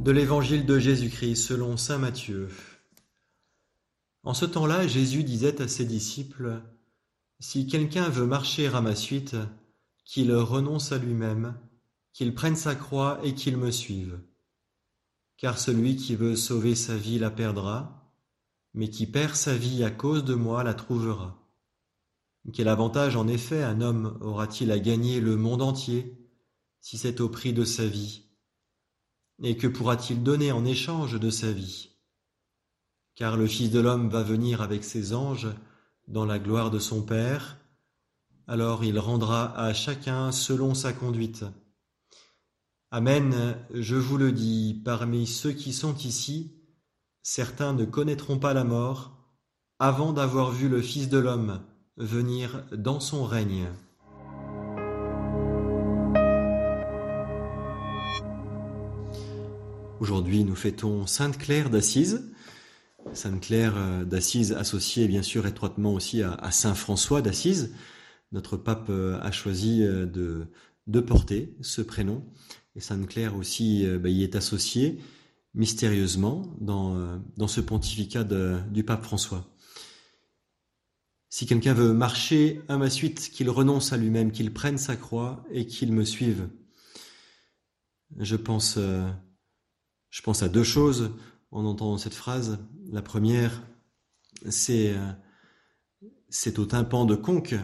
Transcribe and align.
De 0.00 0.12
l'Évangile 0.12 0.64
de 0.64 0.78
Jésus-Christ 0.78 1.36
selon 1.36 1.76
Saint 1.76 1.98
Matthieu. 1.98 2.48
En 4.22 4.32
ce 4.32 4.46
temps-là, 4.46 4.86
Jésus 4.86 5.24
disait 5.24 5.60
à 5.60 5.68
ses 5.68 5.84
disciples, 5.84 6.62
Si 7.38 7.66
quelqu'un 7.66 8.08
veut 8.08 8.24
marcher 8.24 8.68
à 8.68 8.80
ma 8.80 8.96
suite, 8.96 9.36
qu'il 10.06 10.32
renonce 10.32 10.92
à 10.92 10.96
lui-même, 10.96 11.54
qu'il 12.14 12.34
prenne 12.34 12.56
sa 12.56 12.74
croix 12.74 13.20
et 13.22 13.34
qu'il 13.34 13.58
me 13.58 13.70
suive. 13.70 14.18
Car 15.36 15.58
celui 15.58 15.96
qui 15.96 16.16
veut 16.16 16.34
sauver 16.34 16.74
sa 16.74 16.96
vie 16.96 17.18
la 17.18 17.30
perdra, 17.30 18.10
mais 18.72 18.88
qui 18.88 19.06
perd 19.06 19.34
sa 19.34 19.54
vie 19.54 19.84
à 19.84 19.90
cause 19.90 20.24
de 20.24 20.34
moi 20.34 20.64
la 20.64 20.72
trouvera. 20.72 21.46
Quel 22.54 22.68
avantage 22.68 23.16
en 23.16 23.28
effet 23.28 23.62
un 23.62 23.82
homme 23.82 24.16
aura-t-il 24.22 24.72
à 24.72 24.78
gagner 24.78 25.20
le 25.20 25.36
monde 25.36 25.60
entier, 25.60 26.26
si 26.80 26.96
c'est 26.96 27.20
au 27.20 27.28
prix 27.28 27.52
de 27.52 27.66
sa 27.66 27.86
vie 27.86 28.29
et 29.42 29.56
que 29.56 29.66
pourra-t-il 29.66 30.22
donner 30.22 30.52
en 30.52 30.64
échange 30.64 31.18
de 31.18 31.30
sa 31.30 31.52
vie? 31.52 31.90
Car 33.14 33.36
le 33.36 33.46
Fils 33.46 33.70
de 33.70 33.80
l'homme 33.80 34.08
va 34.08 34.22
venir 34.22 34.62
avec 34.62 34.84
ses 34.84 35.14
anges 35.14 35.48
dans 36.08 36.24
la 36.24 36.38
gloire 36.38 36.70
de 36.70 36.78
son 36.78 37.02
Père, 37.02 37.58
alors 38.46 38.84
il 38.84 38.98
rendra 38.98 39.56
à 39.56 39.72
chacun 39.72 40.32
selon 40.32 40.74
sa 40.74 40.92
conduite. 40.92 41.44
Amen, 42.90 43.56
je 43.72 43.94
vous 43.94 44.16
le 44.16 44.32
dis, 44.32 44.82
parmi 44.84 45.26
ceux 45.26 45.52
qui 45.52 45.72
sont 45.72 45.96
ici, 45.98 46.56
certains 47.22 47.72
ne 47.72 47.84
connaîtront 47.84 48.38
pas 48.38 48.54
la 48.54 48.64
mort 48.64 49.16
avant 49.78 50.12
d'avoir 50.12 50.50
vu 50.50 50.68
le 50.68 50.82
Fils 50.82 51.08
de 51.08 51.18
l'homme 51.18 51.62
venir 51.96 52.64
dans 52.72 52.98
son 52.98 53.24
règne. 53.24 53.68
Aujourd'hui, 60.00 60.44
nous 60.44 60.56
fêtons 60.56 61.06
Sainte 61.06 61.36
Claire 61.36 61.68
d'Assise. 61.68 62.32
Sainte 63.12 63.42
Claire 63.42 63.74
euh, 63.76 64.02
d'Assise 64.02 64.52
associée 64.52 65.06
bien 65.06 65.20
sûr 65.20 65.46
étroitement 65.46 65.92
aussi 65.92 66.22
à, 66.22 66.50
Saint 66.50 66.74
François 66.74 67.20
d'Assise. 67.20 67.74
Notre 68.32 68.56
pape 68.56 68.86
euh, 68.88 69.20
a 69.20 69.30
choisi 69.30 69.82
euh, 69.82 70.06
de, 70.06 71.00
porter 71.00 71.54
ce 71.60 71.82
prénom. 71.82 72.24
Et 72.76 72.80
Sainte 72.80 73.06
Claire 73.08 73.36
aussi 73.36 73.86
bah, 73.98 74.08
y 74.08 74.22
est 74.22 74.36
associée 74.36 75.00
mystérieusement 75.52 76.56
dans 76.60 77.46
ce 77.46 77.60
pontificat 77.60 78.24
du 78.24 78.84
pape 78.84 79.04
François. 79.04 79.54
Si 81.28 81.44
quelqu'un 81.44 81.74
veut 81.74 81.92
marcher 81.92 82.62
à 82.68 82.78
ma 82.78 82.88
suite, 82.88 83.30
qu'il 83.32 83.50
renonce 83.50 83.92
à 83.92 83.98
lui-même, 83.98 84.32
qu'il 84.32 84.52
prenne 84.52 84.78
sa 84.78 84.96
croix 84.96 85.44
et 85.52 85.66
qu'il 85.66 85.92
me 85.92 86.04
suive. 86.04 86.48
Je 88.18 88.36
pense 88.36 88.78
je 90.10 90.22
pense 90.22 90.42
à 90.42 90.48
deux 90.48 90.64
choses 90.64 91.12
en 91.50 91.64
entendant 91.64 91.98
cette 91.98 92.14
phrase. 92.14 92.58
La 92.90 93.02
première, 93.02 93.62
c'est 94.48 94.94
euh, 94.94 96.52
au 96.58 96.66
tympan 96.66 97.04
de 97.04 97.14
Conque 97.14 97.54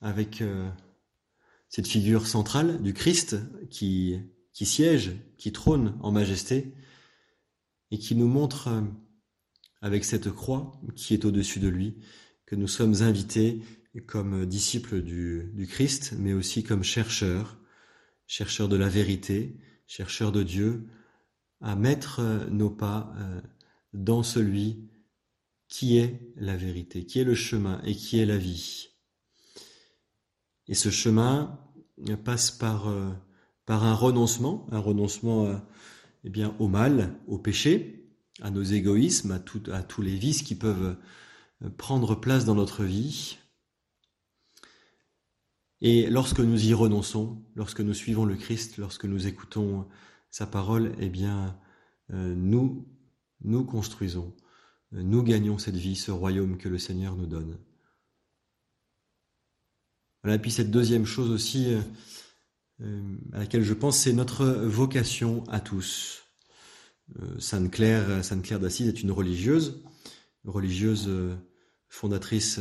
avec 0.00 0.40
euh, 0.40 0.68
cette 1.68 1.86
figure 1.86 2.26
centrale 2.26 2.82
du 2.82 2.92
Christ 2.92 3.36
qui, 3.70 4.20
siège, 4.52 5.12
qui 5.36 5.52
trône 5.52 5.96
en 6.00 6.12
majesté 6.12 6.74
et 7.90 7.98
qui 7.98 8.14
nous 8.14 8.28
montre 8.28 8.68
euh, 8.68 8.82
avec 9.80 10.04
cette 10.04 10.30
croix 10.30 10.72
qui 10.96 11.14
est 11.14 11.24
au-dessus 11.24 11.60
de 11.60 11.68
lui 11.68 11.98
que 12.46 12.56
nous 12.56 12.68
sommes 12.68 13.02
invités 13.02 13.62
comme 14.06 14.46
disciples 14.46 15.02
du 15.02 15.66
Christ, 15.68 16.14
mais 16.18 16.32
aussi 16.32 16.62
comme 16.62 16.82
chercheurs, 16.82 17.58
chercheurs 18.26 18.68
de 18.68 18.76
la 18.76 18.88
vérité, 18.88 19.56
chercheurs 19.86 20.32
de 20.32 20.42
Dieu, 20.42 20.88
à 21.60 21.76
mettre 21.76 22.20
euh, 22.20 22.48
nos 22.50 22.70
pas 22.70 23.12
euh, 23.18 23.40
dans 23.92 24.22
celui 24.22 24.88
qui 25.68 25.98
est 25.98 26.32
la 26.36 26.56
vérité, 26.56 27.04
qui 27.04 27.18
est 27.18 27.24
le 27.24 27.34
chemin 27.34 27.80
et 27.84 27.94
qui 27.94 28.18
est 28.18 28.26
la 28.26 28.38
vie. 28.38 28.88
Et 30.66 30.74
ce 30.74 30.90
chemin 30.90 31.60
passe 32.24 32.50
par, 32.50 32.88
euh, 32.88 33.10
un 33.66 33.94
renoncement, 33.94 34.66
un 34.70 34.78
renoncement 34.78 35.60
eh 36.24 36.44
au 36.58 36.68
mal, 36.68 37.18
au 37.26 37.38
péché, 37.38 38.08
à 38.40 38.50
nos 38.50 38.62
égoïsmes, 38.62 39.32
à 39.32 39.82
tous 39.82 40.02
les 40.02 40.16
vices 40.16 40.42
qui 40.42 40.54
peuvent 40.54 40.96
prendre 41.76 42.14
place 42.14 42.46
dans 42.46 42.54
notre 42.54 42.84
vie. 42.84 43.36
Et 45.82 46.08
lorsque 46.08 46.40
nous 46.40 46.66
y 46.66 46.72
renonçons, 46.72 47.42
lorsque 47.56 47.80
nous 47.80 47.94
suivons 47.94 48.24
le 48.24 48.36
Christ, 48.36 48.78
lorsque 48.78 49.04
nous 49.04 49.26
écoutons 49.26 49.86
sa 50.30 50.46
parole, 50.46 50.94
eh 50.98 51.08
bien, 51.08 51.58
euh, 52.12 52.34
nous, 52.34 52.86
nous 53.42 53.64
construisons, 53.64 54.34
euh, 54.94 55.02
nous 55.02 55.22
gagnons 55.22 55.58
cette 55.58 55.76
vie, 55.76 55.96
ce 55.96 56.10
royaume 56.10 56.56
que 56.56 56.68
le 56.68 56.78
Seigneur 56.78 57.16
nous 57.16 57.26
donne. 57.26 57.58
Et 60.26 60.38
puis 60.38 60.50
cette 60.50 60.70
deuxième 60.70 61.06
chose 61.06 61.30
aussi 61.30 61.74
euh, 62.80 63.16
à 63.32 63.38
laquelle 63.38 63.62
je 63.62 63.72
pense, 63.72 63.98
c'est 63.98 64.12
notre 64.12 64.44
vocation 64.46 65.44
à 65.48 65.60
tous. 65.60 66.24
Sainte 67.38 67.70
Claire, 67.70 68.22
Sainte 68.22 68.42
Claire 68.42 68.60
d'Assise 68.60 68.86
est 68.86 69.02
une 69.02 69.12
religieuse, 69.12 69.82
religieuse 70.44 71.08
fondatrice 71.88 72.60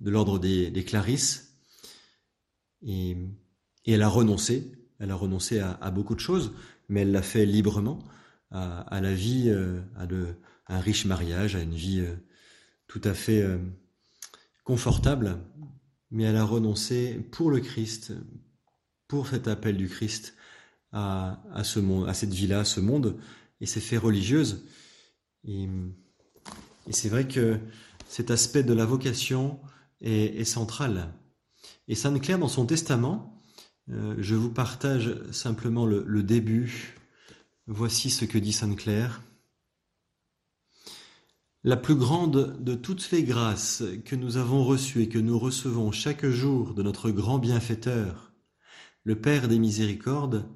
de 0.00 0.10
l'ordre 0.10 0.38
des, 0.38 0.84
Clarisses, 0.86 1.58
et, 2.80 3.14
elle 3.84 4.00
a 4.00 4.08
renoncé, 4.08 4.72
elle 4.98 5.10
a 5.10 5.14
renoncé 5.14 5.58
à 5.58 5.90
beaucoup 5.90 6.14
de 6.14 6.20
choses, 6.20 6.52
mais 6.88 7.02
elle 7.02 7.12
l'a 7.12 7.22
fait 7.22 7.46
librement 7.46 7.98
à, 8.50 9.00
la 9.00 9.12
vie, 9.12 9.48
euh, 9.48 9.80
à, 9.96 10.06
un 10.74 10.80
riche 10.80 11.06
mariage, 11.06 11.56
à 11.56 11.60
une 11.60 11.74
vie 11.74 12.00
euh, 12.00 12.14
tout 12.86 13.00
à 13.04 13.14
fait 13.14 13.42
euh, 13.42 13.58
confortable, 14.62 15.38
mais 16.10 16.24
elle 16.24 16.36
a 16.36 16.44
renoncé 16.44 17.14
pour 17.32 17.50
le 17.50 17.60
Christ, 17.60 18.12
pour 19.08 19.28
cet 19.28 19.48
appel 19.48 19.76
du 19.76 19.88
Christ 19.88 20.34
à, 20.92 21.40
ce 21.64 21.80
monde, 21.80 22.08
à 22.08 22.14
cette 22.14 22.32
vie-là, 22.32 22.60
à 22.60 22.64
ce 22.64 22.78
monde, 22.78 23.18
et 23.60 23.66
s'est 23.66 23.80
fait 23.80 23.98
religieuse. 23.98 24.64
Et, 25.44 25.68
c'est 26.90 27.08
vrai 27.08 27.26
que 27.26 27.58
cet 28.06 28.30
aspect 28.30 28.62
de 28.62 28.74
la 28.74 28.84
vocation 28.84 29.58
est, 30.00 30.44
central. 30.44 31.12
Et 31.88 31.94
Sainte 31.94 32.20
Claire, 32.20 32.38
dans 32.38 32.48
son 32.48 32.66
testament, 32.66 33.42
je 33.88 34.34
vous 34.34 34.50
partage 34.50 35.14
simplement 35.30 35.86
le 35.86 36.22
début 36.22 36.94
Voici 37.66 38.10
ce 38.10 38.26
que 38.26 38.36
dit 38.36 38.52
Sainte 38.52 38.76
Claire. 38.76 39.22
La 41.62 41.78
plus 41.78 41.94
grande 41.94 42.62
de 42.62 42.74
toutes 42.74 43.10
les 43.10 43.24
grâces 43.24 43.82
que 44.04 44.16
nous 44.16 44.36
avons 44.36 44.64
reçues 44.64 45.00
et 45.00 45.08
que 45.08 45.18
nous 45.18 45.38
recevons 45.38 45.90
chaque 45.90 46.26
jour 46.26 46.74
de 46.74 46.82
notre 46.82 47.10
grand 47.10 47.38
bienfaiteur, 47.38 48.34
le 49.04 49.18
Père 49.18 49.48
des 49.48 49.58
miséricordes, 49.58 50.46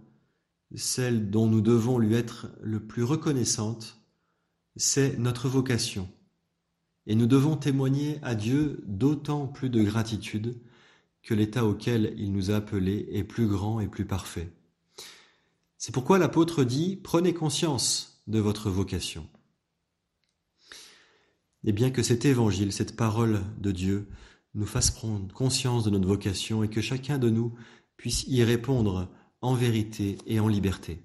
celle 0.74 1.30
dont 1.30 1.46
nous 1.46 1.62
devons 1.62 1.98
lui 1.98 2.14
être 2.14 2.48
le 2.60 2.86
plus 2.86 3.04
reconnaissante, 3.04 4.02
c'est 4.76 5.18
notre 5.18 5.48
vocation. 5.48 6.10
Et 7.06 7.14
nous 7.14 7.26
devons 7.26 7.56
témoigner 7.56 8.18
à 8.20 8.34
Dieu 8.34 8.84
d'autant 8.86 9.46
plus 9.46 9.70
de 9.70 9.82
gratitude 9.82 10.60
que 11.22 11.34
l'état 11.34 11.64
auquel 11.64 12.14
il 12.16 12.32
nous 12.32 12.50
a 12.50 12.56
appelés 12.56 13.08
est 13.12 13.24
plus 13.24 13.46
grand 13.46 13.80
et 13.80 13.88
plus 13.88 14.06
parfait. 14.06 14.50
C'est 15.76 15.92
pourquoi 15.92 16.18
l'apôtre 16.18 16.64
dit 16.64 16.96
Prenez 16.96 17.34
conscience 17.34 18.22
de 18.26 18.38
votre 18.38 18.70
vocation. 18.70 19.28
Et 21.64 21.72
bien 21.72 21.90
que 21.90 22.02
cet 22.02 22.24
évangile, 22.24 22.72
cette 22.72 22.96
parole 22.96 23.42
de 23.58 23.72
Dieu, 23.72 24.08
nous 24.54 24.66
fasse 24.66 24.90
prendre 24.90 25.32
conscience 25.32 25.84
de 25.84 25.90
notre 25.90 26.08
vocation 26.08 26.62
et 26.62 26.68
que 26.68 26.80
chacun 26.80 27.18
de 27.18 27.30
nous 27.30 27.54
puisse 27.96 28.24
y 28.26 28.42
répondre 28.42 29.08
en 29.40 29.54
vérité 29.54 30.18
et 30.26 30.40
en 30.40 30.48
liberté. 30.48 31.04